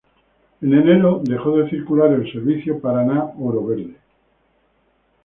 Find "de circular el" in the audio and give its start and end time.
1.57-2.33